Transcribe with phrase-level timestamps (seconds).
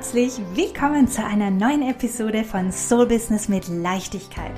[0.00, 4.54] herzlich willkommen zu einer neuen Episode von Soul Business mit Leichtigkeit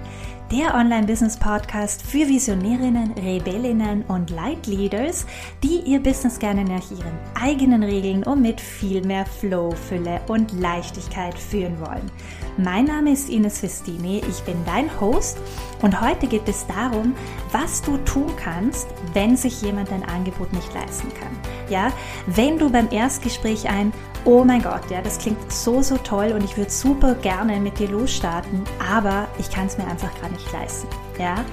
[0.52, 5.27] der Online-Business-Podcast für Visionärinnen, Rebellinnen und Light-Leaders,
[5.64, 10.52] die ihr Business gerne nach ihren eigenen Regeln und mit viel mehr Flow, Fülle und
[10.52, 12.11] Leichtigkeit führen wollen.
[12.59, 15.38] Mein Name ist Ines Festini, ich bin dein Host
[15.80, 17.15] und heute geht es darum,
[17.51, 21.34] was du tun kannst, wenn sich jemand dein Angebot nicht leisten kann.
[21.70, 21.90] Ja,
[22.27, 23.93] wenn du beim Erstgespräch ein
[24.24, 27.78] oh mein Gott, ja, das klingt so, so toll und ich würde super gerne mit
[27.78, 30.88] dir losstarten, aber ich kann es mir einfach gerade nicht leisten.
[31.18, 31.45] Ja,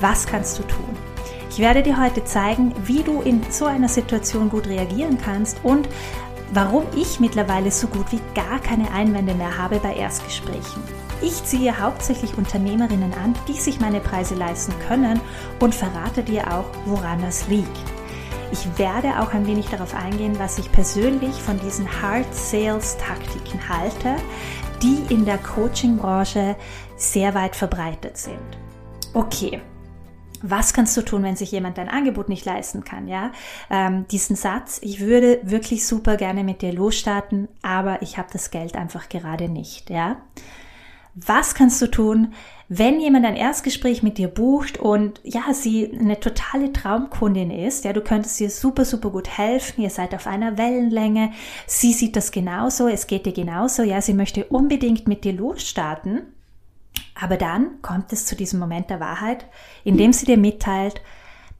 [0.00, 0.96] was kannst du tun?
[1.50, 5.88] Ich werde dir heute zeigen, wie du in so einer Situation gut reagieren kannst und
[6.52, 10.82] warum ich mittlerweile so gut wie gar keine Einwände mehr habe bei Erstgesprächen.
[11.20, 15.20] Ich ziehe hauptsächlich Unternehmerinnen an, die sich meine Preise leisten können
[15.60, 18.01] und verrate dir auch, woran das liegt.
[18.52, 23.66] Ich werde auch ein wenig darauf eingehen, was ich persönlich von diesen Hard Sales Taktiken
[23.66, 24.16] halte,
[24.82, 26.54] die in der Coaching-Branche
[26.96, 28.36] sehr weit verbreitet sind.
[29.14, 29.62] Okay,
[30.42, 33.08] was kannst du tun, wenn sich jemand dein Angebot nicht leisten kann?
[33.08, 33.32] Ja,
[33.70, 38.50] ähm, diesen Satz, ich würde wirklich super gerne mit dir losstarten, aber ich habe das
[38.50, 39.88] Geld einfach gerade nicht.
[39.88, 40.20] Ja,
[41.14, 42.34] was kannst du tun,
[42.74, 47.92] wenn jemand ein Erstgespräch mit dir bucht und ja, sie eine totale Traumkundin ist, ja,
[47.92, 51.32] du könntest ihr super, super gut helfen, ihr seid auf einer Wellenlänge,
[51.66, 56.22] sie sieht das genauso, es geht ihr genauso, ja, sie möchte unbedingt mit dir losstarten,
[57.14, 59.44] aber dann kommt es zu diesem Moment der Wahrheit,
[59.84, 61.02] in dem sie dir mitteilt,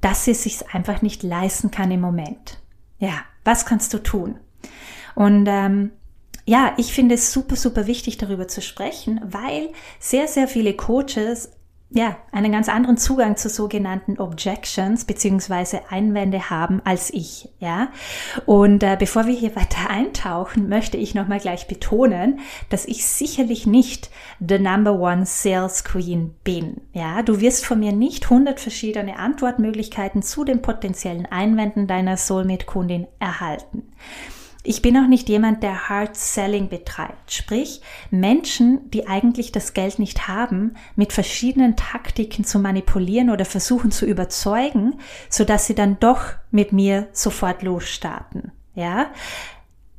[0.01, 2.59] dass sie es sich einfach nicht leisten kann im Moment.
[2.99, 4.37] Ja, was kannst du tun?
[5.15, 5.91] Und ähm,
[6.53, 11.51] ja, ich finde es super, super wichtig, darüber zu sprechen, weil sehr, sehr viele Coaches
[11.95, 17.91] ja, einen ganz anderen Zugang zu sogenannten Objections beziehungsweise Einwände haben als ich, ja.
[18.45, 23.67] Und äh, bevor wir hier weiter eintauchen, möchte ich nochmal gleich betonen, dass ich sicherlich
[23.67, 24.11] nicht
[24.47, 27.23] the number one sales queen bin, ja.
[27.23, 33.85] Du wirst von mir nicht 100 verschiedene Antwortmöglichkeiten zu den potenziellen Einwänden deiner Soulmate-Kundin erhalten.
[34.65, 37.81] Ich bin auch nicht jemand, der Hard Selling betreibt, sprich
[38.11, 44.07] Menschen, die eigentlich das Geld nicht haben, mit verschiedenen Taktiken zu manipulieren oder versuchen zu
[44.07, 48.53] überzeugen, so dass sie dann doch mit mir sofort losstarten.
[48.75, 49.11] Ja,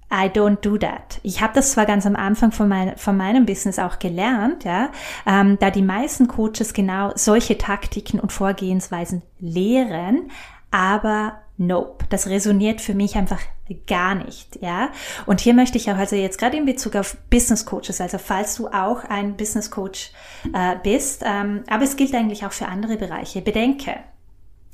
[0.09, 1.19] I don't do that.
[1.23, 4.91] Ich habe das zwar ganz am Anfang von, mein, von meinem Business auch gelernt, ja,
[5.25, 10.29] ähm, da die meisten Coaches genau solche Taktiken und Vorgehensweisen lehren,
[10.71, 13.39] aber Nope, das resoniert für mich einfach
[13.87, 14.89] gar nicht, ja.
[15.25, 18.55] Und hier möchte ich auch also jetzt gerade in Bezug auf Business Coaches, also falls
[18.55, 20.11] du auch ein Business Coach
[20.53, 23.41] äh, bist, ähm, aber es gilt eigentlich auch für andere Bereiche.
[23.41, 23.95] Bedenke,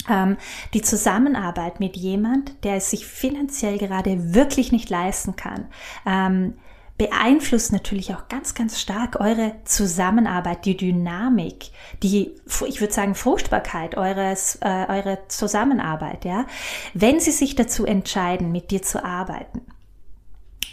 [0.10, 0.38] ähm,
[0.74, 5.68] die Zusammenarbeit mit jemand, der es sich finanziell gerade wirklich nicht leisten kann,
[6.06, 6.56] ähm,
[7.00, 11.72] beeinflusst natürlich auch ganz, ganz stark eure Zusammenarbeit, die Dynamik,
[12.04, 12.36] die,
[12.68, 16.46] ich würde sagen, Fruchtbarkeit eures, äh, eure Zusammenarbeit, ja.
[16.94, 19.62] Wenn sie sich dazu entscheiden, mit dir zu arbeiten,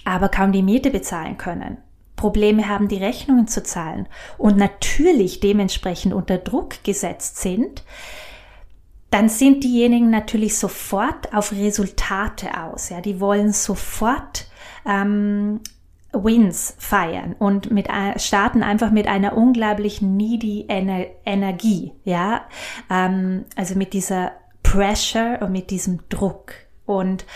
[0.05, 1.79] aber kaum die Miete bezahlen können,
[2.17, 7.85] Probleme haben, die Rechnungen zu zahlen und natürlich dementsprechend unter Druck gesetzt sind,
[9.11, 12.89] dann sind diejenigen natürlich sofort auf Resultate aus.
[12.89, 14.49] Ja, die wollen sofort
[14.85, 15.61] ähm,
[16.25, 22.43] Wins feiern und mit starten einfach mit einer unglaublich needy Ener Energie, ja,
[22.91, 24.33] ähm, also mit dieser
[24.63, 26.53] Pressure und mit diesem Druck.
[26.85, 27.27] Und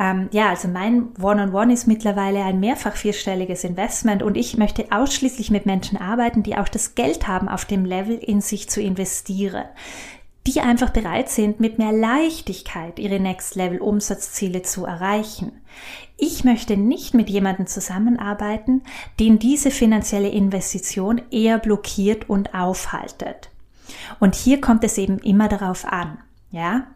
[0.00, 4.56] ähm, ja, also mein One-on-One -on -One ist mittlerweile ein mehrfach vierstelliges Investment und ich
[4.56, 8.68] möchte ausschließlich mit Menschen arbeiten, die auch das Geld haben, auf dem Level in sich
[8.68, 9.64] zu investieren
[10.46, 15.52] die einfach bereit sind, mit mehr Leichtigkeit ihre Next-Level-Umsatzziele zu erreichen.
[16.16, 18.82] Ich möchte nicht mit jemandem zusammenarbeiten,
[19.20, 23.50] den diese finanzielle Investition eher blockiert und aufhaltet.
[24.20, 26.18] Und hier kommt es eben immer darauf an,
[26.50, 26.86] ja,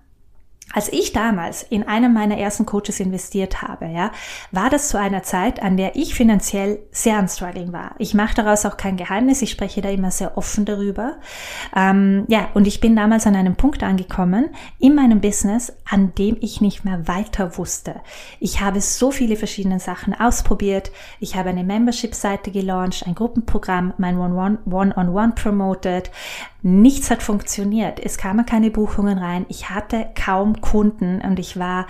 [0.72, 4.12] als ich damals in einem meiner ersten Coaches investiert habe, ja,
[4.52, 7.94] war das zu einer Zeit, an der ich finanziell sehr am Struggling war.
[7.98, 11.16] Ich mache daraus auch kein Geheimnis, ich spreche da immer sehr offen darüber.
[11.74, 16.36] Ähm, ja, und ich bin damals an einem Punkt angekommen in meinem Business, an dem
[16.40, 17.96] ich nicht mehr weiter wusste.
[18.38, 20.92] Ich habe so viele verschiedene Sachen ausprobiert.
[21.18, 26.10] Ich habe eine Membership-Seite gelauncht, ein Gruppenprogramm, mein One-on-One promoted.
[26.62, 28.00] Nichts hat funktioniert.
[28.00, 29.46] Es kamen keine Buchungen rein.
[29.48, 31.86] Ich hatte kaum Kunden und ich war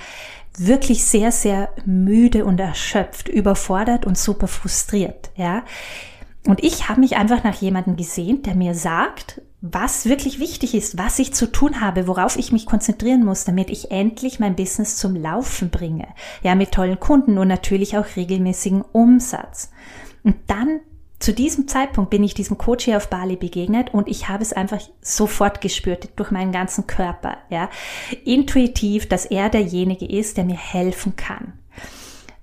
[0.56, 5.62] wirklich sehr, sehr müde und erschöpft, überfordert und super frustriert, ja.
[6.46, 10.96] Und ich habe mich einfach nach jemandem gesehnt, der mir sagt, was wirklich wichtig ist,
[10.96, 14.96] was ich zu tun habe, worauf ich mich konzentrieren muss, damit ich endlich mein Business
[14.96, 16.08] zum Laufen bringe.
[16.42, 19.70] Ja, mit tollen Kunden und natürlich auch regelmäßigen Umsatz.
[20.22, 20.80] Und dann
[21.20, 24.54] zu diesem Zeitpunkt bin ich diesem Coach hier auf Bali begegnet und ich habe es
[24.54, 27.68] einfach sofort gespürt durch meinen ganzen Körper, ja.
[28.24, 31.52] Intuitiv, dass er derjenige ist, der mir helfen kann.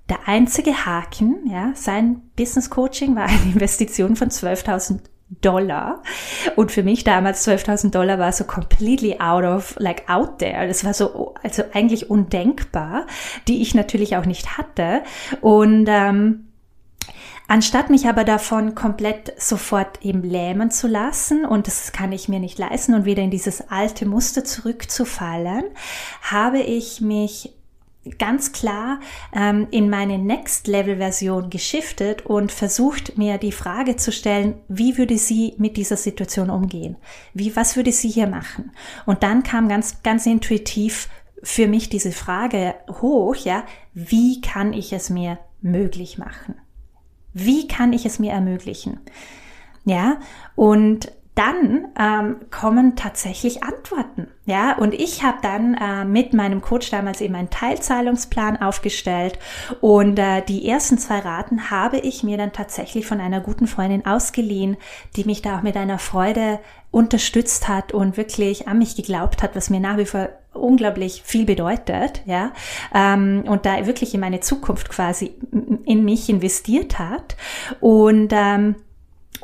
[0.08, 5.00] Der einzige Haken, ja, sein Business Coaching war eine Investition von 12.000
[5.42, 6.02] Dollar.
[6.56, 10.66] Und für mich damals 12.000 Dollar war so completely out of, like out there.
[10.66, 13.06] Das war so, also eigentlich undenkbar,
[13.46, 15.02] die ich natürlich auch nicht hatte.
[15.42, 16.47] Und ähm,
[17.50, 22.40] Anstatt mich aber davon komplett sofort eben lähmen zu lassen, und das kann ich mir
[22.40, 25.64] nicht leisten, und wieder in dieses alte Muster zurückzufallen,
[26.20, 27.54] habe ich mich
[28.18, 29.00] ganz klar
[29.34, 35.54] ähm, in meine Next-Level-Version geschiftet und versucht mir die Frage zu stellen, wie würde sie
[35.56, 36.96] mit dieser Situation umgehen?
[37.32, 38.72] Wie, was würde sie hier machen?
[39.06, 41.08] Und dann kam ganz, ganz intuitiv
[41.42, 46.56] für mich diese Frage hoch, ja, wie kann ich es mir möglich machen?
[47.32, 49.00] Wie kann ich es mir ermöglichen?
[49.84, 50.20] Ja,
[50.54, 54.26] und dann ähm, kommen tatsächlich Antworten.
[54.44, 59.38] Ja, und ich habe dann äh, mit meinem Coach damals eben einen Teilzahlungsplan aufgestellt
[59.80, 64.04] und äh, die ersten zwei Raten habe ich mir dann tatsächlich von einer guten Freundin
[64.04, 64.78] ausgeliehen,
[65.14, 66.58] die mich da auch mit einer Freude
[66.90, 71.44] unterstützt hat und wirklich an mich geglaubt hat, was mir nach wie vor unglaublich viel
[71.44, 72.52] bedeutet, ja,
[72.92, 75.36] ähm, und da wirklich in meine Zukunft quasi
[75.84, 77.36] in mich investiert hat
[77.80, 78.74] und ähm,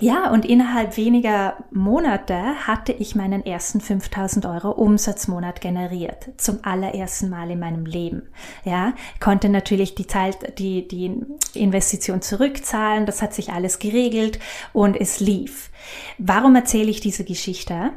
[0.00, 2.34] ja, und innerhalb weniger Monate
[2.66, 6.30] hatte ich meinen ersten 5000 Euro Umsatzmonat generiert.
[6.36, 8.22] Zum allerersten Mal in meinem Leben.
[8.64, 11.22] Ja, konnte natürlich die Zeit, die, die
[11.54, 13.06] Investition zurückzahlen.
[13.06, 14.40] Das hat sich alles geregelt
[14.72, 15.70] und es lief.
[16.18, 17.90] Warum erzähle ich diese Geschichte?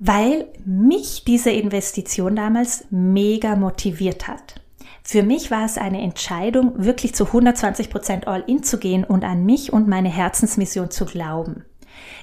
[0.00, 4.63] Weil mich diese Investition damals mega motiviert hat.
[5.06, 9.22] Für mich war es eine Entscheidung, wirklich zu 120 Prozent all in zu gehen und
[9.22, 11.66] an mich und meine Herzensmission zu glauben.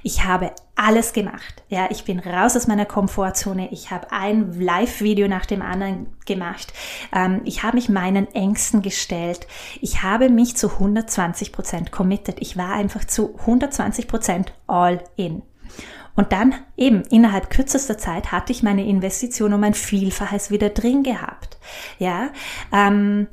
[0.03, 1.63] Ich habe alles gemacht.
[1.69, 3.71] Ja, ich bin raus aus meiner Komfortzone.
[3.71, 6.73] Ich habe ein Live-Video nach dem anderen gemacht.
[7.13, 9.47] Ähm, ich habe mich meinen Ängsten gestellt.
[9.79, 12.37] Ich habe mich zu 120 Prozent committed.
[12.39, 15.43] Ich war einfach zu 120 Prozent all in.
[16.15, 21.03] Und dann eben innerhalb kürzester Zeit hatte ich meine Investition um ein Vielfaches wieder drin
[21.03, 21.57] gehabt.
[21.99, 22.29] Ja,
[22.73, 23.27] ähm,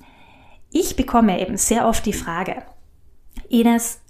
[0.70, 2.62] ich bekomme eben sehr oft die Frage,
[3.48, 4.00] Ines,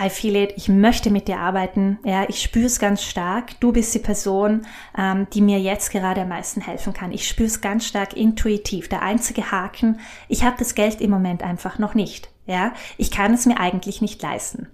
[0.00, 3.72] I feel it, ich möchte mit dir arbeiten, ja, ich spüre es ganz stark, du
[3.72, 4.66] bist die Person,
[4.98, 7.12] ähm, die mir jetzt gerade am meisten helfen kann.
[7.12, 8.88] Ich spüre es ganz stark intuitiv.
[8.88, 12.30] Der einzige Haken, ich habe das Geld im Moment einfach noch nicht.
[12.46, 14.68] Ja, ich kann es mir eigentlich nicht leisten.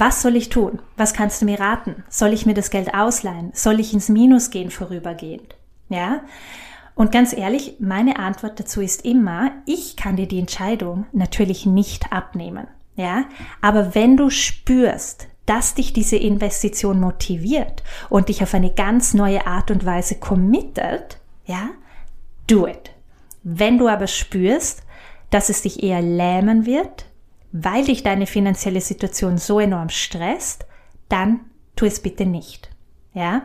[0.00, 0.78] Was soll ich tun?
[0.96, 2.04] Was kannst du mir raten?
[2.08, 3.50] Soll ich mir das Geld ausleihen?
[3.52, 5.56] Soll ich ins Minus gehen vorübergehend?
[5.88, 6.20] Ja?
[6.94, 12.12] Und ganz ehrlich, meine Antwort dazu ist immer, ich kann dir die Entscheidung natürlich nicht
[12.12, 12.68] abnehmen.
[12.94, 13.24] Ja?
[13.60, 19.48] Aber wenn du spürst, dass dich diese Investition motiviert und dich auf eine ganz neue
[19.48, 21.70] Art und Weise committet, ja,
[22.46, 22.92] do it.
[23.42, 24.84] Wenn du aber spürst,
[25.30, 27.07] dass es dich eher lähmen wird,
[27.52, 30.66] weil dich deine finanzielle Situation so enorm stresst,
[31.08, 31.40] dann
[31.76, 32.70] tu es bitte nicht.
[33.14, 33.42] Ja?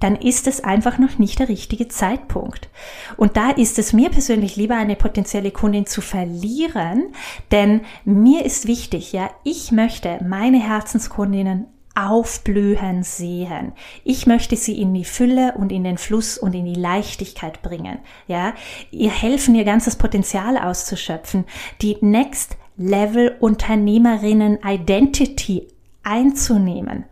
[0.00, 2.68] Dann ist es einfach noch nicht der richtige Zeitpunkt.
[3.16, 7.12] Und da ist es mir persönlich lieber, eine potenzielle Kundin zu verlieren,
[7.50, 13.72] denn mir ist wichtig, ja, ich möchte meine Herzenskundinnen aufblühen sehen.
[14.04, 17.98] Ich möchte sie in die Fülle und in den Fluss und in die Leichtigkeit bringen.
[18.28, 18.54] Ja,
[18.92, 21.44] ihr helfen, ihr ganzes Potenzial auszuschöpfen,
[21.82, 25.68] die Next Level Unternehmerinnen Identity
[26.02, 27.04] einzunehmen.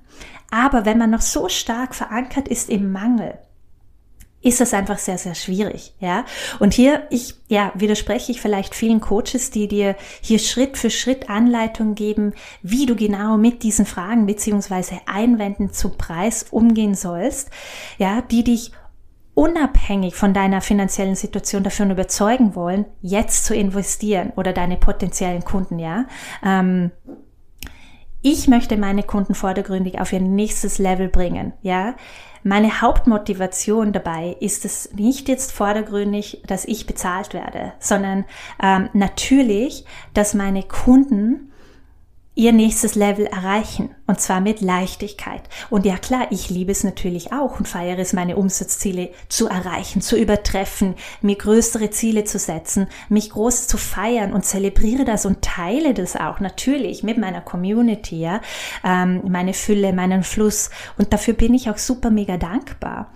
[0.50, 3.38] Aber wenn man noch so stark verankert ist im Mangel,
[4.46, 6.24] ist es einfach sehr, sehr schwierig, ja.
[6.60, 11.28] Und hier, ich, ja, widerspreche ich vielleicht vielen Coaches, die dir hier Schritt für Schritt
[11.28, 12.32] Anleitung geben,
[12.62, 17.50] wie du genau mit diesen Fragen beziehungsweise Einwänden zum Preis umgehen sollst,
[17.98, 18.70] ja, die dich
[19.36, 25.78] unabhängig von deiner finanziellen Situation davon überzeugen wollen, jetzt zu investieren oder deine potenziellen Kunden,
[25.78, 26.06] ja.
[26.42, 26.90] Ähm,
[28.22, 31.94] ich möchte meine Kunden vordergründig auf ihr nächstes Level bringen, ja.
[32.44, 38.24] Meine Hauptmotivation dabei ist es nicht jetzt vordergründig, dass ich bezahlt werde, sondern
[38.62, 41.52] ähm, natürlich, dass meine Kunden
[42.36, 43.90] ihr nächstes Level erreichen.
[44.06, 45.42] Und zwar mit Leichtigkeit.
[45.68, 50.00] Und ja klar, ich liebe es natürlich auch und feiere es, meine Umsatzziele zu erreichen,
[50.00, 55.42] zu übertreffen, mir größere Ziele zu setzen, mich groß zu feiern und zelebriere das und
[55.42, 58.40] teile das auch natürlich mit meiner Community, ja,
[58.84, 60.70] ähm, meine Fülle, meinen Fluss.
[60.98, 63.12] Und dafür bin ich auch super mega dankbar.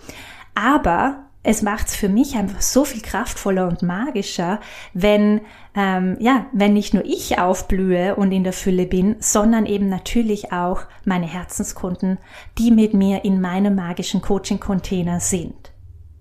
[0.54, 4.60] Aber es macht es für mich einfach so viel kraftvoller und magischer,
[4.92, 5.40] wenn
[5.74, 10.52] ähm, ja, wenn nicht nur ich aufblühe und in der Fülle bin, sondern eben natürlich
[10.52, 12.18] auch meine Herzenskunden,
[12.58, 15.72] die mit mir in meinem magischen Coaching-Container sind.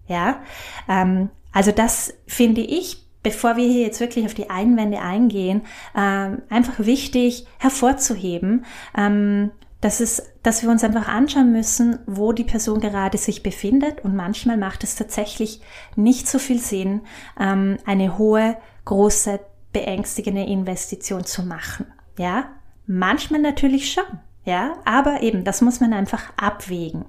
[0.07, 0.41] Ja,
[0.88, 5.63] ähm, also das finde ich bevor wir hier jetzt wirklich auf die Einwände eingehen,
[5.95, 8.65] ähm, einfach wichtig hervorzuheben,
[8.97, 14.03] ähm, dass, es, dass wir uns einfach anschauen müssen, wo die Person gerade sich befindet.
[14.03, 15.62] Und manchmal macht es tatsächlich
[15.95, 17.01] nicht so viel Sinn,
[17.39, 19.39] ähm, eine hohe, große,
[19.71, 21.86] beängstigende Investition zu machen.
[22.17, 22.50] Ja,
[22.88, 24.19] manchmal natürlich schon.
[24.45, 27.05] Ja, aber eben, das muss man einfach abwägen.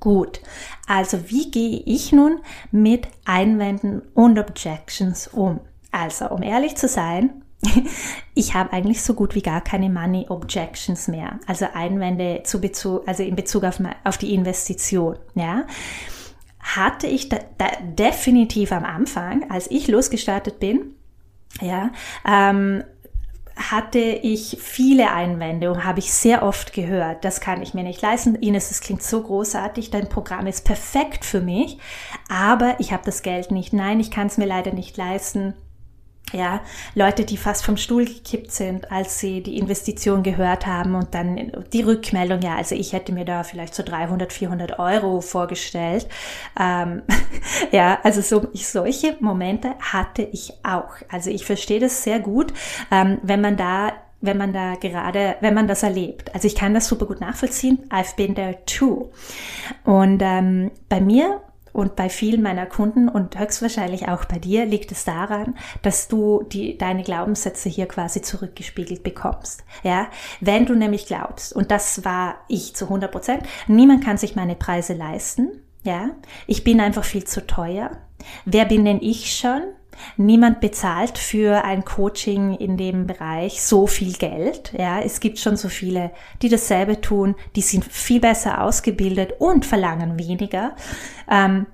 [0.00, 0.40] Gut,
[0.86, 5.60] also wie gehe ich nun mit Einwänden und Objections um?
[5.90, 7.42] Also, um ehrlich zu sein,
[8.34, 13.06] ich habe eigentlich so gut wie gar keine Money Objections mehr, also Einwände zu Bezug,
[13.06, 15.18] also in Bezug auf, auf die Investition.
[15.34, 15.66] Ja,
[16.60, 20.94] hatte ich da, da definitiv am Anfang, als ich losgestartet bin,
[21.60, 21.90] ja,
[22.26, 22.84] ähm,
[23.56, 28.00] hatte ich viele Einwände und habe ich sehr oft gehört, das kann ich mir nicht
[28.00, 28.36] leisten.
[28.36, 31.78] Ines, das klingt so großartig, dein Programm ist perfekt für mich,
[32.28, 33.72] aber ich habe das Geld nicht.
[33.72, 35.54] Nein, ich kann es mir leider nicht leisten
[36.32, 36.60] ja,
[36.94, 41.52] Leute, die fast vom Stuhl gekippt sind, als sie die Investition gehört haben und dann
[41.72, 46.06] die Rückmeldung, ja, also ich hätte mir da vielleicht so 300, 400 Euro vorgestellt.
[46.58, 47.02] Ähm,
[47.72, 50.90] ja, also so, ich, solche Momente hatte ich auch.
[51.08, 52.52] Also ich verstehe das sehr gut,
[52.90, 56.34] ähm, wenn man da wenn man da gerade, wenn man das erlebt.
[56.34, 57.78] Also ich kann das super gut nachvollziehen.
[57.88, 59.12] I've been there too.
[59.84, 61.40] Und ähm, bei mir
[61.72, 66.42] und bei vielen meiner Kunden und höchstwahrscheinlich auch bei dir liegt es daran, dass du
[66.42, 69.64] die, deine Glaubenssätze hier quasi zurückgespiegelt bekommst.
[69.82, 70.08] Ja,
[70.40, 74.54] wenn du nämlich glaubst, und das war ich zu 100 Prozent, niemand kann sich meine
[74.54, 75.62] Preise leisten.
[75.84, 76.10] Ja,
[76.46, 77.90] ich bin einfach viel zu teuer.
[78.44, 79.62] Wer bin denn ich schon?
[80.16, 84.72] Niemand bezahlt für ein Coaching in dem Bereich so viel Geld.
[84.76, 86.10] Ja, es gibt schon so viele,
[86.42, 90.74] die dasselbe tun, die sind viel besser ausgebildet und verlangen weniger.
[91.30, 91.66] Ähm,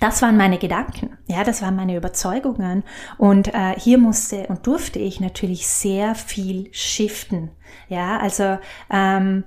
[0.00, 2.82] das waren meine Gedanken, ja, das waren meine Überzeugungen.
[3.18, 7.50] Und äh, hier musste und durfte ich natürlich sehr viel shiften.
[7.88, 8.58] Ja, also
[8.90, 9.44] ähm,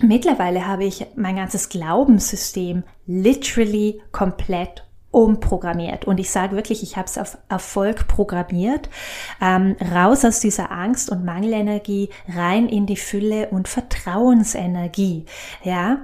[0.00, 6.06] mittlerweile habe ich mein ganzes Glaubenssystem literally komplett umprogrammiert.
[6.06, 8.88] Und ich sage wirklich, ich habe es auf Erfolg programmiert.
[9.40, 15.26] Ähm, raus aus dieser Angst und Mangelenergie, rein in die Fülle und Vertrauensenergie.
[15.62, 15.98] Ja,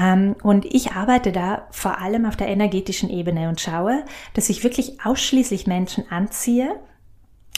[0.00, 4.04] ähm, und ich arbeite da vor allem auf der energetischen Ebene und schaue,
[4.34, 6.80] dass ich wirklich ausschließlich Menschen anziehe,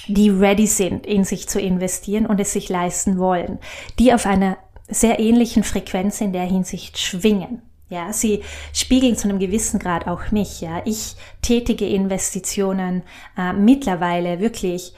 [0.09, 3.59] die ready sind, in sich zu investieren und es sich leisten wollen,
[3.99, 4.57] die auf einer
[4.89, 7.63] sehr ähnlichen Frequenz in der Hinsicht schwingen.
[7.91, 10.61] Ja, sie spiegeln zu einem gewissen Grad auch mich.
[10.61, 13.03] Ja, ich tätige Investitionen
[13.37, 14.95] äh, mittlerweile wirklich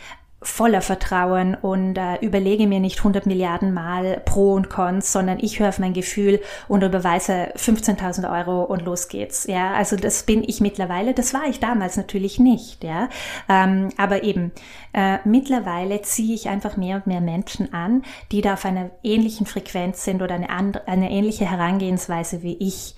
[0.46, 5.58] voller Vertrauen und äh, überlege mir nicht 100 Milliarden Mal Pro und Cons, sondern ich
[5.58, 9.46] höre auf mein Gefühl und überweise 15.000 Euro und los geht's.
[9.46, 11.14] Ja, also das bin ich mittlerweile.
[11.14, 12.84] Das war ich damals natürlich nicht.
[12.84, 13.08] Ja,
[13.48, 14.52] ähm, aber eben
[14.92, 19.46] äh, mittlerweile ziehe ich einfach mehr und mehr Menschen an, die da auf einer ähnlichen
[19.46, 22.94] Frequenz sind oder eine andere, eine ähnliche Herangehensweise wie ich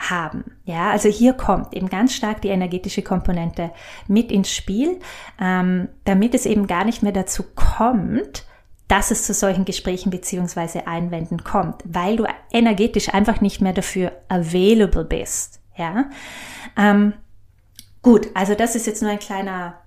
[0.00, 0.56] haben.
[0.64, 3.70] Ja, also hier kommt eben ganz stark die energetische Komponente
[4.08, 4.98] mit ins Spiel,
[5.40, 8.44] ähm, damit es eben gar nicht mehr dazu kommt,
[8.88, 14.12] dass es zu solchen Gesprächen beziehungsweise Einwänden kommt, weil du energetisch einfach nicht mehr dafür
[14.28, 15.60] available bist.
[15.76, 16.06] Ja,
[16.76, 17.12] ähm,
[18.02, 19.80] gut, also das ist jetzt nur ein kleiner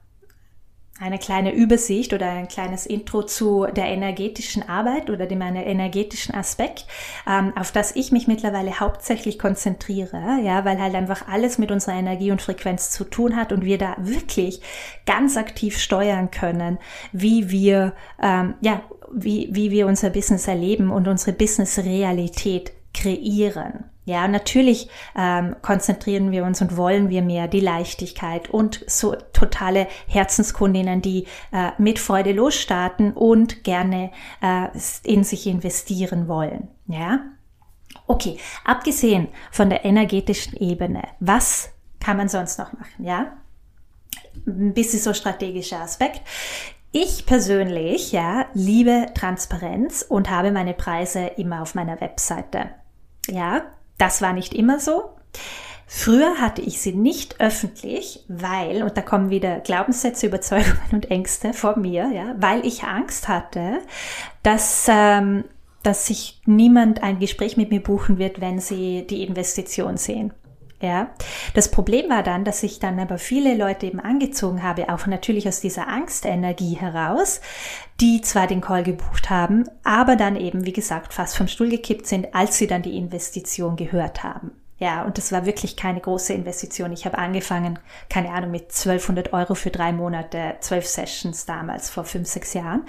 [1.03, 6.86] eine kleine Übersicht oder ein kleines Intro zu der energetischen Arbeit oder dem energetischen Aspekt,
[7.29, 11.95] ähm, auf das ich mich mittlerweile hauptsächlich konzentriere, ja, weil halt einfach alles mit unserer
[11.95, 14.62] Energie und Frequenz zu tun hat und wir da wirklich
[15.05, 16.79] ganz aktiv steuern können,
[17.12, 18.81] wie wir, ähm, ja,
[19.12, 23.93] wie, wie wir unser Business erleben und unsere Business-Realität kreieren.
[24.05, 29.88] Ja, natürlich ähm, konzentrieren wir uns und wollen wir mehr die Leichtigkeit und so totale
[30.07, 34.67] Herzenskundinnen, die äh, mit Freude losstarten und gerne äh,
[35.03, 36.67] in sich investieren wollen.
[36.88, 37.22] Ja,
[38.05, 38.38] okay.
[38.65, 41.69] Abgesehen von der energetischen Ebene, was
[42.01, 43.05] kann man sonst noch machen?
[43.05, 43.38] Ja,
[44.45, 46.22] ein bisschen so strategischer Aspekt
[46.91, 52.72] Ich persönlich, ja, liebe Transparenz und habe meine Preise immer auf meiner Webseite.
[53.27, 53.63] Ja,
[54.03, 55.12] das war nicht immer so.
[55.88, 61.53] Früher hatte ich sie nicht öffentlich, weil, und da kommen wieder Glaubenssätze, Überzeugungen und Ängste
[61.53, 63.79] vor mir, ja, weil ich Angst hatte,
[64.41, 65.45] dass, ähm,
[65.83, 70.33] dass sich niemand ein Gespräch mit mir buchen wird, wenn sie die Investition sehen.
[70.84, 71.12] Ja,
[71.54, 75.48] das Problem war dann, dass ich dann aber viele Leute eben angezogen habe, auch natürlich
[75.48, 77.40] aus dieser Angstenergie heraus,
[78.02, 82.06] die zwar den Call gebucht haben, aber dann eben, wie gesagt, fast vom Stuhl gekippt
[82.06, 84.52] sind, als sie dann die Investition gehört haben.
[84.84, 86.92] Ja, und das war wirklich keine große Investition.
[86.92, 92.04] Ich habe angefangen, keine Ahnung, mit 1200 Euro für drei Monate, zwölf Sessions damals vor
[92.04, 92.84] fünf, sechs Jahren.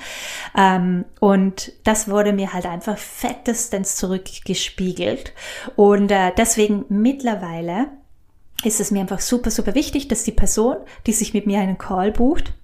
[0.59, 5.35] Ähm, und das wurde mir halt einfach fettestens zurückgespiegelt.
[5.77, 7.87] Und äh, deswegen mittlerweile
[8.65, 11.79] ist es mir einfach super, super wichtig, dass die Person, die sich mit mir einen
[11.79, 12.55] Call bucht,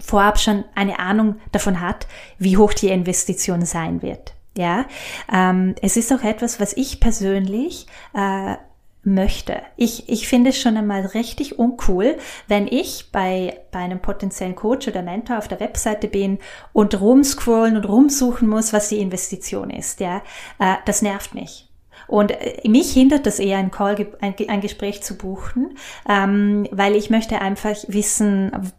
[0.00, 2.06] vorab schon eine Ahnung davon hat,
[2.38, 4.32] wie hoch die Investition sein wird.
[4.56, 4.86] Ja,
[5.32, 8.56] ähm, es ist auch etwas, was ich persönlich äh,
[9.04, 9.62] möchte.
[9.76, 12.16] Ich, ich finde es schon einmal richtig uncool,
[12.46, 16.38] wenn ich bei, bei einem potenziellen Coach oder Mentor auf der Webseite bin
[16.72, 20.00] und rumscrollen und rumsuchen muss, was die Investition ist.
[20.00, 20.22] Ja,
[20.58, 21.68] äh, das nervt mich.
[22.06, 25.76] Und äh, mich hindert das eher, ein Call, ein, ein Gespräch zu buchen,
[26.08, 28.72] ähm, weil ich möchte einfach wissen,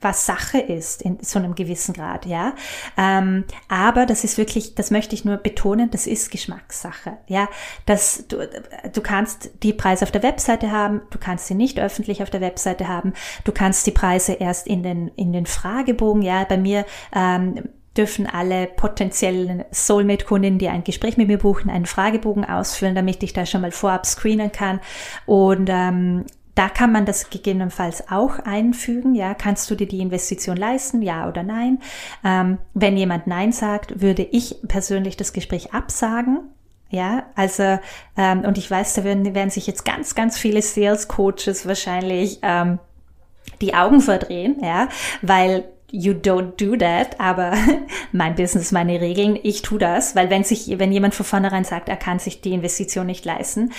[0.00, 2.54] was Sache ist in so einem gewissen Grad, ja.
[2.96, 7.48] Ähm, aber das ist wirklich, das möchte ich nur betonen, das ist Geschmackssache, ja.
[7.86, 8.48] Das, du,
[8.92, 12.40] du kannst die Preise auf der Webseite haben, du kannst sie nicht öffentlich auf der
[12.40, 13.12] Webseite haben,
[13.44, 16.44] du kannst die Preise erst in den, in den Fragebogen, ja.
[16.44, 16.84] Bei mir,
[17.14, 23.22] ähm, dürfen alle potenziellen Soulmate-Kundinnen, die ein Gespräch mit mir buchen, einen Fragebogen ausfüllen, damit
[23.24, 24.80] ich da schon mal vorab screenen kann.
[25.26, 26.24] Und ähm,
[26.58, 29.14] da kann man das gegebenenfalls auch einfügen.
[29.14, 31.02] Ja, kannst du dir die Investition leisten?
[31.02, 31.78] Ja oder nein?
[32.24, 36.40] Ähm, wenn jemand Nein sagt, würde ich persönlich das Gespräch absagen.
[36.90, 37.78] Ja, also,
[38.16, 42.40] ähm, und ich weiß, da werden, werden sich jetzt ganz, ganz viele Sales Coaches wahrscheinlich
[42.42, 42.80] ähm,
[43.60, 44.88] die Augen verdrehen, ja,
[45.22, 47.54] weil you don't do that, aber
[48.12, 51.88] mein Business, meine Regeln, ich tu das, weil wenn sich, wenn jemand von vornherein sagt,
[51.88, 53.72] er kann sich die Investition nicht leisten,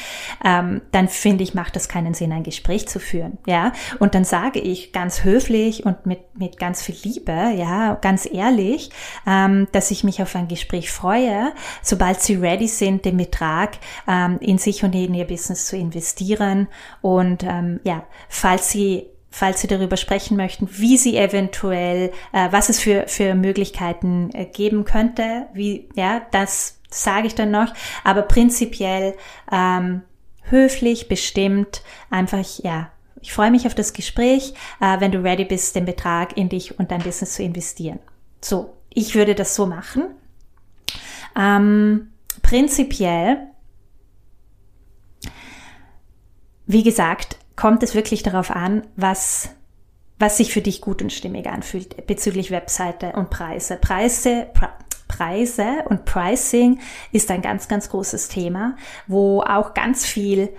[0.44, 3.74] ähm, dann finde ich, macht das keinen Sinn, ein Gespräch zu führen, ja.
[4.00, 8.90] Und dann sage ich ganz höflich und mit mit ganz viel Liebe, ja, ganz ehrlich,
[9.28, 11.52] ähm, dass ich mich auf ein Gespräch freue,
[11.84, 16.68] sobald sie ready sind, den Betrag ähm, in sich und in ihr Business zu investieren
[17.02, 22.70] und ähm, ja, falls sie falls Sie darüber sprechen möchten, wie Sie eventuell, äh, was
[22.70, 28.24] es für, für Möglichkeiten äh, geben könnte, wie, ja, das sage ich dann noch, aber
[28.24, 29.16] prinzipiell
[29.52, 30.02] ähm,
[30.44, 35.76] höflich, bestimmt, einfach, ja, ich freue mich auf das Gespräch, äh, wenn du ready bist,
[35.76, 38.00] den Betrag in dich und dein Business zu investieren.
[38.42, 40.06] So, ich würde das so machen.
[41.38, 42.12] Ähm,
[42.42, 43.48] prinzipiell,
[46.66, 49.50] wie gesagt, kommt es wirklich darauf an, was,
[50.18, 53.76] was sich für dich gut und stimmig anfühlt bezüglich Webseite und Preise.
[53.76, 54.48] Preise,
[55.10, 56.80] Preise und Pricing
[57.12, 60.54] ist ein ganz, ganz großes Thema, wo auch ganz viel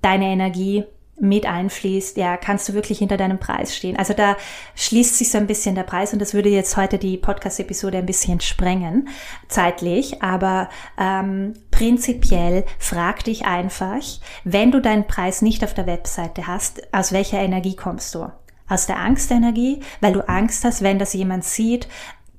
[0.00, 0.84] deine Energie
[1.18, 3.96] mit einfließt, ja, kannst du wirklich hinter deinem Preis stehen.
[3.96, 4.36] Also da
[4.74, 8.06] schließt sich so ein bisschen der Preis und das würde jetzt heute die Podcast-Episode ein
[8.06, 9.08] bisschen sprengen,
[9.48, 14.02] zeitlich, aber ähm, prinzipiell frag dich einfach,
[14.44, 18.30] wenn du deinen Preis nicht auf der Webseite hast, aus welcher Energie kommst du?
[18.68, 21.86] Aus der Angstenergie, weil du Angst hast, wenn das jemand sieht,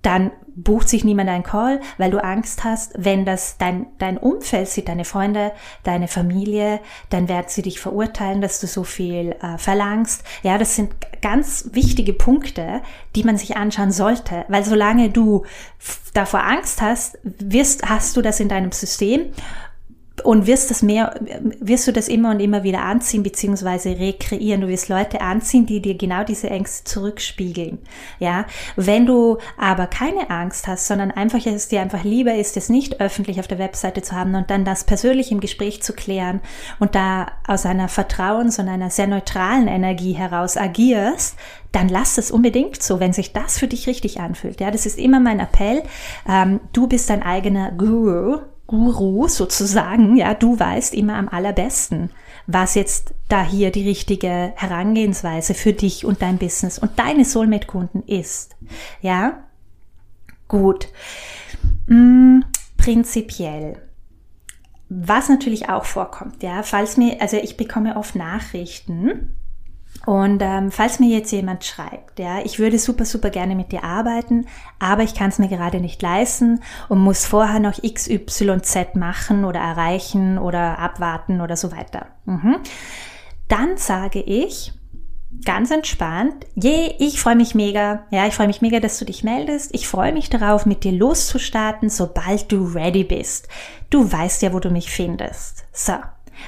[0.02, 4.68] dann bucht sich niemand einen Call, weil du Angst hast, wenn das dein, dein Umfeld
[4.68, 5.52] sieht, deine Freunde,
[5.84, 6.80] deine Familie,
[7.10, 10.24] dann werden sie dich verurteilen, dass du so viel äh, verlangst.
[10.42, 12.82] Ja, das sind ganz wichtige Punkte,
[13.16, 15.46] die man sich anschauen sollte, weil solange du
[16.14, 19.28] davor Angst hast, wirst, hast du das in deinem System
[20.24, 21.16] und wirst das mehr,
[21.60, 24.62] wirst du das immer und immer wieder anziehen beziehungsweise rekreieren.
[24.62, 27.78] Du wirst Leute anziehen, die dir genau diese Ängste zurückspiegeln.
[28.20, 32.70] Ja, wenn du aber keine Angst hast, sondern einfach es dir einfach lieber ist, es
[32.70, 36.42] nicht öffentlich auf der Webseite zu haben und dann das persönlich im Gespräch zu klären
[36.80, 41.38] und da aus einer Vertrauens- und einer sehr neutralen Energie heraus agierst,
[41.72, 44.60] dann lass es unbedingt so, wenn sich das für dich richtig anfühlt.
[44.60, 45.84] Ja, das ist immer mein Appell.
[46.28, 52.12] Ähm, du bist dein eigener Guru Guru sozusagen, ja, du weißt immer am allerbesten,
[52.48, 58.04] was jetzt da hier die richtige Herangehensweise für dich und dein Business und deine Soulmate-Kunden
[58.04, 58.58] ist.
[59.02, 59.44] Ja,
[60.50, 60.90] gut.
[61.88, 62.44] Hm,
[62.76, 63.82] prinzipiell.
[64.90, 69.37] Was natürlich auch vorkommt, ja, falls mir, also ich bekomme oft Nachrichten,
[70.06, 73.84] Und ähm, falls mir jetzt jemand schreibt, ja, ich würde super, super gerne mit dir
[73.84, 74.46] arbeiten,
[74.80, 79.60] aber ich kann es mir gerade nicht leisten und muss vorher noch XYZ machen oder
[79.60, 82.08] erreichen oder abwarten oder so weiter.
[82.26, 82.58] Mhm.
[83.48, 84.74] Dann sage ich,
[85.46, 89.24] ganz entspannt, je, ich freue mich mega, ja, ich freue mich mega, dass du dich
[89.24, 89.74] meldest.
[89.74, 93.48] Ich freue mich darauf, mit dir loszustarten, sobald du ready bist.
[93.90, 95.66] Du weißt ja, wo du mich findest.
[95.72, 95.94] So.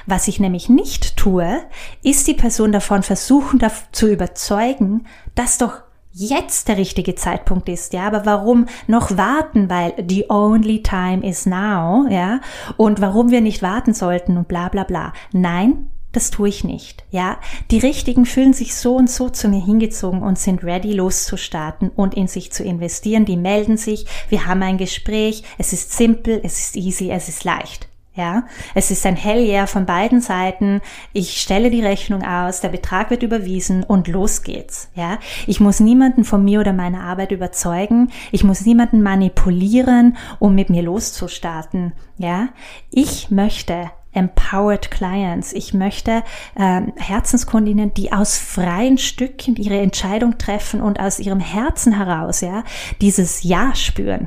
[0.06, 1.62] Was ich nämlich nicht tue,
[2.02, 3.60] ist die Person davon versuchen
[3.92, 9.92] zu überzeugen, dass doch jetzt der richtige Zeitpunkt ist, ja, aber warum noch warten, weil
[10.08, 12.40] the only time is now, ja,
[12.76, 15.12] und warum wir nicht warten sollten und bla bla bla.
[15.32, 17.38] Nein, das tue ich nicht, ja.
[17.70, 22.14] Die Richtigen fühlen sich so und so zu mir hingezogen und sind ready loszustarten und
[22.14, 23.24] in sich zu investieren.
[23.24, 27.44] Die melden sich, wir haben ein Gespräch, es ist simpel, es ist easy, es ist
[27.44, 27.89] leicht.
[28.14, 28.42] Ja,
[28.74, 30.80] es ist ein Hell yeah von beiden Seiten.
[31.12, 34.90] Ich stelle die Rechnung aus, der Betrag wird überwiesen und los geht's.
[34.96, 38.10] Ja, ich muss niemanden von mir oder meiner Arbeit überzeugen.
[38.32, 41.92] Ich muss niemanden manipulieren, um mit mir loszustarten.
[42.18, 42.48] Ja,
[42.90, 45.52] ich möchte Empowered Clients.
[45.52, 46.24] Ich möchte
[46.56, 52.64] äh, Herzenskundinnen, die aus freien Stücken ihre Entscheidung treffen und aus ihrem Herzen heraus, ja,
[53.00, 54.26] dieses Ja spüren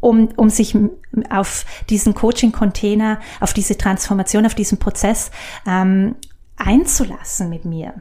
[0.00, 0.76] um, um sich
[1.30, 5.30] auf diesen Coaching-Container, auf diese Transformation, auf diesen Prozess
[5.66, 6.16] ähm,
[6.56, 7.94] einzulassen mit mir.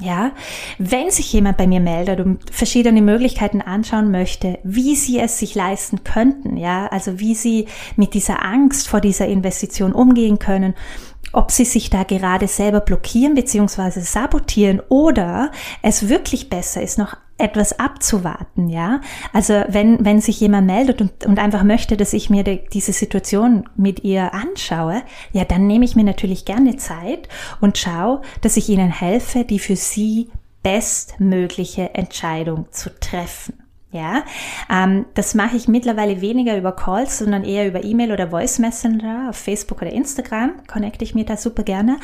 [0.00, 0.32] Ja,
[0.78, 5.54] wenn sich jemand bei mir meldet und verschiedene Möglichkeiten anschauen möchte, wie sie es sich
[5.54, 10.74] leisten könnten, ja, also wie sie mit dieser Angst vor dieser Investition umgehen können,
[11.32, 14.00] ob sie sich da gerade selber blockieren bzw.
[14.00, 19.00] sabotieren oder es wirklich besser ist, noch etwas abzuwarten, ja.
[19.32, 22.92] Also wenn, wenn sich jemand meldet und, und einfach möchte, dass ich mir de, diese
[22.92, 25.02] Situation mit ihr anschaue,
[25.32, 27.28] ja, dann nehme ich mir natürlich gerne Zeit
[27.60, 30.30] und schaue, dass ich ihnen helfe, die für sie
[30.62, 33.54] bestmögliche Entscheidung zu treffen.
[33.90, 34.24] Ja,
[34.70, 39.26] ähm, das mache ich mittlerweile weniger über Calls, sondern eher über E-Mail oder Voice Messenger
[39.28, 40.52] auf Facebook oder Instagram.
[40.66, 41.98] Connecte ich mir da super gerne.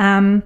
[0.00, 0.42] Ähm,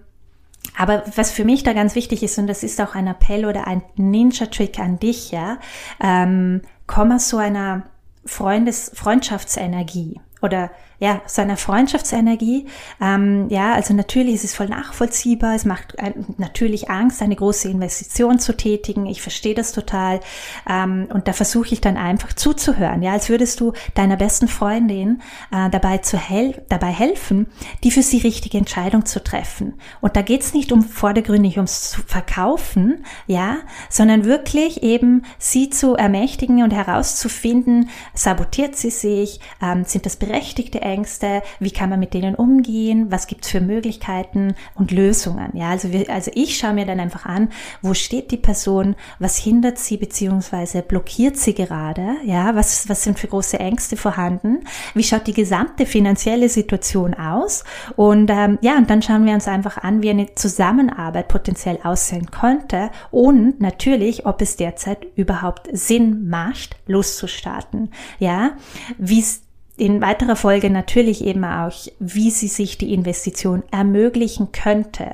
[0.78, 3.66] aber was für mich da ganz wichtig ist, und das ist auch ein Appell oder
[3.66, 5.58] ein Ninja-Trick an dich, ja,
[6.00, 7.82] ähm, komm aus so einer
[8.24, 12.66] Freundes Freundschaftsenergie oder ja, seiner Freundschaftsenergie.
[13.00, 15.54] Ähm, ja, also natürlich ist es voll nachvollziehbar.
[15.54, 15.94] Es macht
[16.38, 19.06] natürlich Angst, eine große Investition zu tätigen.
[19.06, 20.20] Ich verstehe das total.
[20.68, 23.02] Ähm, und da versuche ich dann einfach zuzuhören.
[23.02, 27.46] Ja, als würdest du deiner besten Freundin äh, dabei, zu hel dabei helfen,
[27.84, 29.74] die für sie richtige Entscheidung zu treffen.
[30.00, 33.58] Und da geht's nicht um vordergründig ums zu verkaufen, ja,
[33.88, 40.87] sondern wirklich eben sie zu ermächtigen und herauszufinden, sabotiert sie sich, ähm, sind das berechtigte
[40.88, 45.50] Ängste, wie kann man mit denen umgehen, was gibt's für Möglichkeiten und Lösungen.
[45.54, 47.50] Ja, also, wir, also ich schaue mir dann einfach an,
[47.82, 53.18] wo steht die Person, was hindert sie beziehungsweise blockiert sie gerade, ja, was, was sind
[53.18, 54.60] für große Ängste vorhanden,
[54.94, 57.64] wie schaut die gesamte finanzielle Situation aus
[57.96, 62.30] und ähm, ja, und dann schauen wir uns einfach an, wie eine Zusammenarbeit potenziell aussehen
[62.30, 67.90] könnte und natürlich, ob es derzeit überhaupt Sinn macht, loszustarten.
[68.18, 68.52] Ja,
[68.98, 69.42] wie es
[69.78, 75.12] in weiterer Folge natürlich eben auch, wie sie sich die Investition ermöglichen könnte,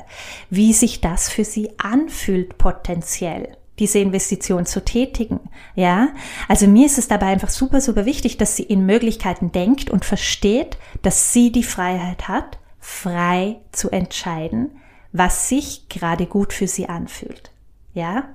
[0.50, 5.40] wie sich das für sie anfühlt potenziell diese Investition zu tätigen.
[5.74, 6.08] Ja,
[6.48, 10.04] also mir ist es dabei einfach super, super wichtig, dass sie in Möglichkeiten denkt und
[10.04, 14.80] versteht, dass sie die Freiheit hat, frei zu entscheiden,
[15.12, 17.50] was sich gerade gut für sie anfühlt.
[17.94, 18.28] Ja,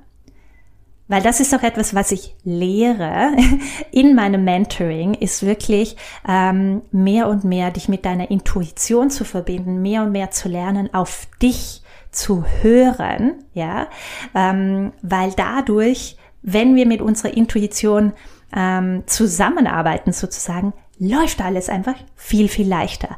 [1.10, 3.32] weil das ist auch etwas, was ich lehre
[3.92, 9.82] in meinem Mentoring, ist wirklich ähm, mehr und mehr dich mit deiner Intuition zu verbinden,
[9.82, 13.88] mehr und mehr zu lernen, auf dich zu hören, ja,
[14.34, 18.14] ähm, weil dadurch, wenn wir mit unserer Intuition
[18.56, 23.18] ähm, zusammenarbeiten sozusagen, läuft alles einfach viel, viel leichter.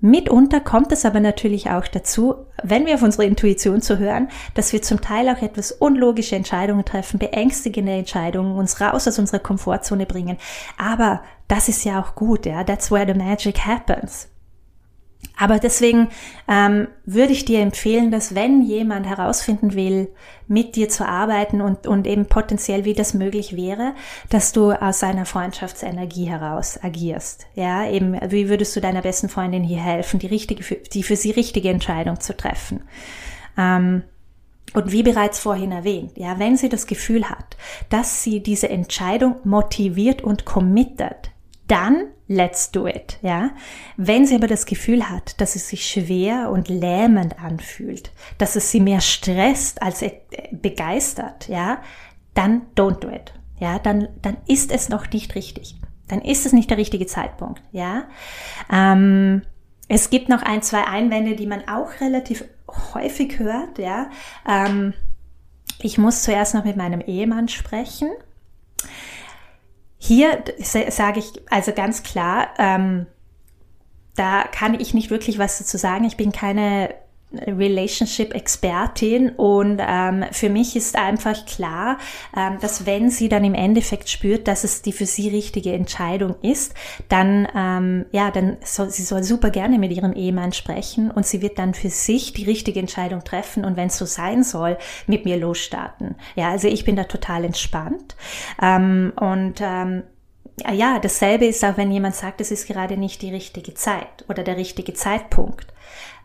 [0.00, 4.72] Mitunter kommt es aber natürlich auch dazu, wenn wir auf unsere Intuition zu hören, dass
[4.72, 10.06] wir zum Teil auch etwas unlogische Entscheidungen treffen, beängstigende Entscheidungen, uns raus aus unserer Komfortzone
[10.06, 10.38] bringen.
[10.78, 12.64] Aber das ist ja auch gut, ja.
[12.64, 14.31] That's where the magic happens.
[15.38, 16.08] Aber deswegen
[16.46, 20.08] ähm, würde ich dir empfehlen, dass wenn jemand herausfinden will,
[20.46, 23.94] mit dir zu arbeiten und, und eben potenziell, wie das möglich wäre,
[24.28, 27.46] dass du aus seiner Freundschaftsenergie heraus agierst.
[27.54, 31.30] Ja, eben, wie würdest du deiner besten Freundin hier helfen, die richtige, die für sie
[31.30, 32.82] richtige Entscheidung zu treffen?
[33.56, 34.02] Ähm,
[34.74, 37.56] und wie bereits vorhin erwähnt, ja, wenn sie das Gefühl hat,
[37.90, 41.31] dass sie diese Entscheidung motiviert und committet,
[41.68, 43.50] dann let's do it, ja.
[43.96, 48.70] Wenn sie aber das Gefühl hat, dass es sich schwer und lähmend anfühlt, dass es
[48.70, 50.04] sie mehr stresst als
[50.50, 51.82] begeistert, ja,
[52.34, 55.76] dann don't do it, ja, dann, dann ist es noch nicht richtig.
[56.08, 58.04] Dann ist es nicht der richtige Zeitpunkt, ja.
[58.70, 59.42] Ähm,
[59.88, 62.44] es gibt noch ein, zwei Einwände, die man auch relativ
[62.94, 64.10] häufig hört, ja.
[64.48, 64.94] Ähm,
[65.80, 68.10] ich muss zuerst noch mit meinem Ehemann sprechen.
[70.04, 73.06] Hier sage ich also ganz klar, ähm,
[74.16, 76.04] da kann ich nicht wirklich was dazu sagen.
[76.04, 76.92] Ich bin keine
[77.34, 81.98] Relationship-Expertin und ähm, für mich ist einfach klar,
[82.36, 86.36] ähm, dass wenn sie dann im Endeffekt spürt, dass es die für sie richtige Entscheidung
[86.42, 86.74] ist,
[87.08, 91.42] dann ähm, ja, dann soll sie soll super gerne mit ihrem Ehemann sprechen und sie
[91.42, 95.24] wird dann für sich die richtige Entscheidung treffen und wenn es so sein soll, mit
[95.24, 96.16] mir losstarten.
[96.34, 98.16] Ja, also ich bin da total entspannt
[98.60, 100.02] ähm, und ähm,
[100.70, 104.42] ja, dasselbe ist auch, wenn jemand sagt, es ist gerade nicht die richtige Zeit oder
[104.42, 105.71] der richtige Zeitpunkt.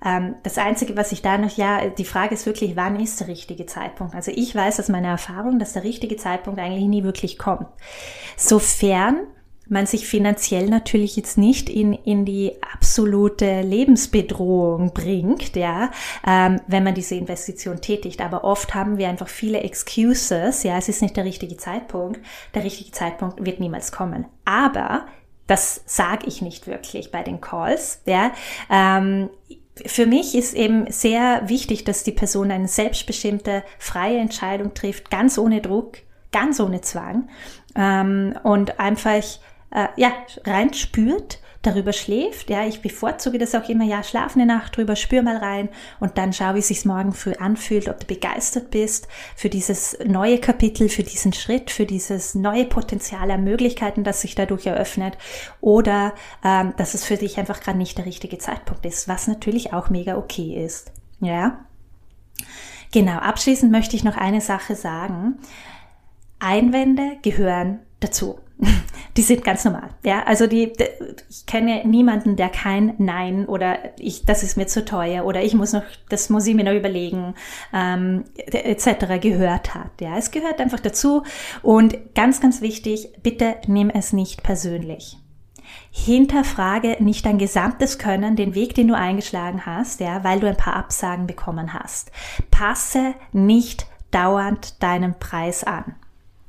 [0.08, 3.28] Ähm, das Einzige, was ich da noch, ja, die Frage ist wirklich, wann ist der
[3.28, 4.16] richtige Zeitpunkt?
[4.16, 7.68] Also ich weiß aus meiner Erfahrung, dass der richtige Zeitpunkt eigentlich nie wirklich kommt.
[8.38, 9.28] Sofern
[9.70, 15.92] man sich finanziell natürlich jetzt nicht in, in die absolute Lebensbedrohung bringt, ja,
[16.26, 18.22] ähm, wenn man diese Investition tätigt.
[18.22, 22.22] Aber oft haben wir einfach viele Excuses, ja, es ist nicht der richtige Zeitpunkt.
[22.54, 24.26] Der richtige Zeitpunkt wird niemals kommen.
[24.46, 25.06] Aber
[25.48, 28.32] das sage ich nicht wirklich bei den Calls, ja.
[28.70, 29.30] Ähm,
[29.86, 35.38] für mich ist eben sehr wichtig, dass die Person eine selbstbestimmte, freie Entscheidung trifft, ganz
[35.38, 35.98] ohne Druck,
[36.32, 37.30] ganz ohne Zwang
[37.76, 39.24] ähm, und einfach
[39.72, 40.12] äh, ja
[40.46, 42.50] rein spürt darüber schläft.
[42.50, 46.18] Ja, ich bevorzuge das auch immer, ja, schlaf eine Nacht drüber, spür mal rein und
[46.18, 50.40] dann schau, wie es sich morgen früh anfühlt, ob du begeistert bist für dieses neue
[50.40, 55.18] Kapitel, für diesen Schritt, für dieses neue Potenzial an Möglichkeiten, das sich dadurch eröffnet
[55.62, 59.74] oder ähm, dass es für dich einfach gerade nicht der richtige Zeitpunkt ist, was natürlich
[59.74, 60.92] auch mega okay ist.
[61.20, 61.66] Ja.
[62.92, 65.40] Genau, abschließend möchte ich noch eine Sache sagen.
[66.40, 68.40] Einwände gehören dazu.
[69.18, 69.90] Die sind ganz normal.
[70.04, 70.74] Ja, also die,
[71.30, 75.56] ich kenne niemanden, der kein Nein oder ich, das ist mir zu teuer oder ich
[75.56, 77.34] muss noch, das muss ich mir noch überlegen,
[77.74, 79.20] ähm, etc.
[79.20, 79.90] gehört hat.
[80.02, 81.24] Ja, es gehört einfach dazu.
[81.64, 85.18] Und ganz, ganz wichtig, bitte nimm es nicht persönlich.
[85.90, 90.58] Hinterfrage nicht dein gesamtes Können, den Weg, den du eingeschlagen hast, ja, weil du ein
[90.58, 92.12] paar Absagen bekommen hast.
[92.52, 95.96] Passe nicht dauernd deinen Preis an.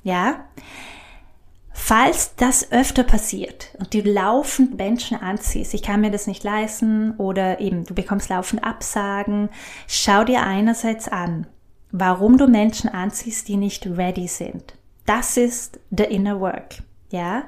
[0.02, 0.44] Ja?
[1.80, 7.14] Falls das öfter passiert und du laufend Menschen anziehst, ich kann mir das nicht leisten
[7.16, 9.48] oder eben du bekommst laufend Absagen,
[9.86, 11.46] schau dir einerseits an,
[11.92, 14.74] warum du Menschen anziehst, die nicht ready sind.
[15.06, 17.44] Das ist the inner work, ja?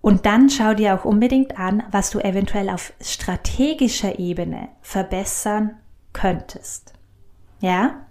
[0.00, 5.76] Und dann schau dir auch unbedingt an, was du eventuell auf strategischer Ebene verbessern
[6.12, 6.94] könntest.
[7.60, 8.06] Ja?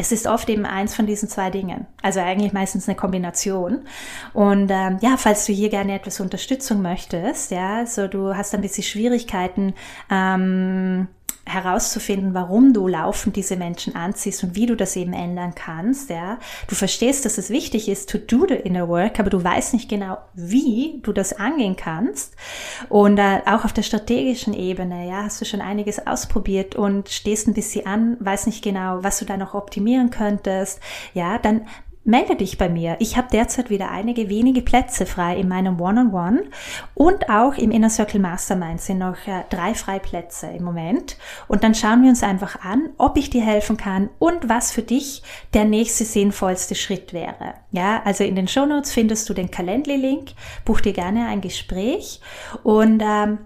[0.00, 1.86] Es ist oft eben eins von diesen zwei Dingen.
[2.02, 3.84] Also eigentlich meistens eine Kombination.
[4.32, 8.62] Und ähm, ja, falls du hier gerne etwas Unterstützung möchtest, ja, so du hast ein
[8.62, 9.74] bisschen Schwierigkeiten,
[10.10, 11.08] ähm,
[11.52, 16.38] herauszufinden, warum du laufend diese Menschen anziehst und wie du das eben ändern kannst, ja.
[16.68, 19.88] Du verstehst, dass es wichtig ist, to do the inner work, aber du weißt nicht
[19.88, 22.36] genau, wie du das angehen kannst.
[22.88, 27.48] Und äh, auch auf der strategischen Ebene, ja, hast du schon einiges ausprobiert und stehst
[27.48, 30.80] ein bisschen an, weißt nicht genau, was du da noch optimieren könntest,
[31.14, 31.66] ja, dann
[32.04, 32.96] melde dich bei mir.
[32.98, 36.50] Ich habe derzeit wieder einige wenige Plätze frei in meinem One-on-One -on -One
[36.94, 41.16] und auch im Inner Circle Mastermind sind noch äh, drei Freiplätze im Moment.
[41.46, 44.82] Und dann schauen wir uns einfach an, ob ich dir helfen kann und was für
[44.82, 47.54] dich der nächste sinnvollste Schritt wäre.
[47.70, 50.30] Ja, also in den Show Notes findest du den Calendly-Link.
[50.64, 52.20] Buch dir gerne ein Gespräch
[52.62, 53.38] und ähm,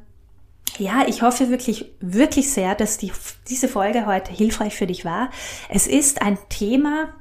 [0.79, 3.12] ja, ich hoffe wirklich, wirklich sehr, dass die,
[3.49, 5.31] diese Folge heute hilfreich für dich war.
[5.69, 7.14] Es ist ein Thema,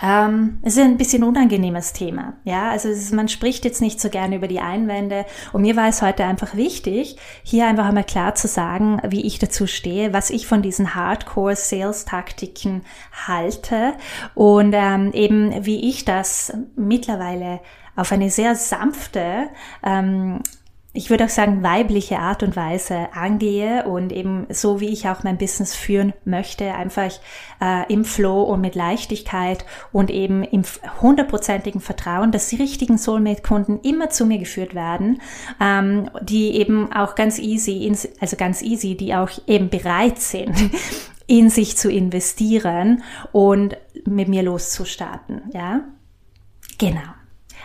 [0.00, 2.34] ähm, es ist ein bisschen unangenehmes Thema.
[2.44, 5.26] Ja, also ist, man spricht jetzt nicht so gerne über die Einwände.
[5.52, 9.38] Und mir war es heute einfach wichtig, hier einfach einmal klar zu sagen, wie ich
[9.38, 12.82] dazu stehe, was ich von diesen Hardcore-Sales-Taktiken
[13.26, 13.92] halte
[14.34, 17.60] und ähm, eben wie ich das mittlerweile
[17.94, 19.48] auf eine sehr sanfte
[19.84, 20.40] ähm,
[20.94, 25.22] ich würde auch sagen, weibliche Art und Weise angehe und eben so, wie ich auch
[25.22, 27.10] mein Business führen möchte, einfach
[27.62, 30.64] äh, im Flow und mit Leichtigkeit und eben im
[31.00, 35.22] hundertprozentigen Vertrauen, dass die richtigen Soulmate-Kunden immer zu mir geführt werden,
[35.60, 40.54] ähm, die eben auch ganz easy, in, also ganz easy, die auch eben bereit sind,
[41.26, 43.02] in sich zu investieren
[43.32, 45.84] und mit mir loszustarten, ja?
[46.76, 47.00] Genau.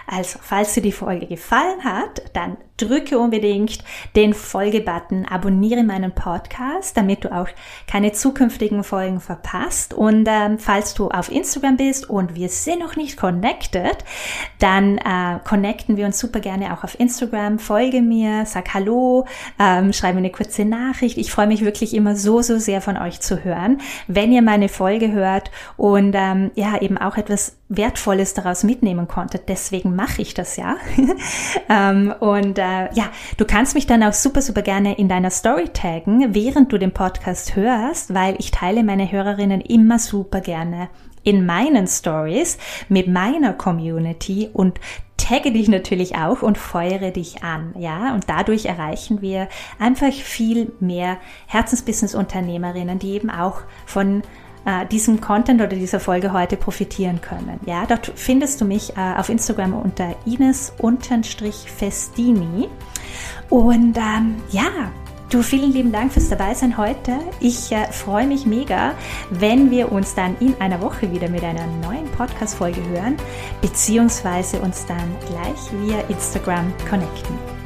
[0.05, 3.83] Also, falls dir die Folge gefallen hat, dann drücke unbedingt
[4.15, 7.47] den Folge-Button, abonniere meinen Podcast, damit du auch
[7.87, 9.93] keine zukünftigen Folgen verpasst.
[9.93, 13.97] Und ähm, falls du auf Instagram bist und wir sind noch nicht connected,
[14.59, 17.59] dann äh, connecten wir uns super gerne auch auf Instagram.
[17.59, 19.25] Folge mir, sag Hallo,
[19.59, 21.17] ähm, schreibe eine kurze Nachricht.
[21.17, 24.69] Ich freue mich wirklich immer so, so sehr von euch zu hören, wenn ihr meine
[24.69, 29.49] Folge hört und ähm, ja, eben auch etwas Wertvolles daraus mitnehmen konntet.
[29.49, 30.77] Deswegen mache ich das ja.
[31.69, 35.69] ähm, und äh, ja, du kannst mich dann auch super, super gerne in deiner Story
[35.69, 40.89] taggen, während du den Podcast hörst, weil ich teile meine Hörerinnen immer super gerne
[41.23, 44.79] in meinen Stories mit meiner Community und
[45.17, 50.71] tagge dich natürlich auch und feuere dich an, ja, und dadurch erreichen wir einfach viel
[50.79, 54.21] mehr Herzensbusiness-Unternehmerinnen, die eben auch von
[54.67, 57.59] äh, diesem Content oder dieser Folge heute profitieren können.
[57.65, 62.67] Ja, dort findest du mich äh, auf Instagram unter Ines-Festini.
[63.49, 64.91] Und ähm, ja,
[65.29, 67.19] Du, vielen lieben Dank fürs Dabeisein heute.
[67.41, 68.93] Ich äh, freue mich mega,
[69.29, 73.17] wenn wir uns dann in einer Woche wieder mit einer neuen Podcast-Folge hören,
[73.61, 77.56] beziehungsweise uns dann gleich via Instagram connecten.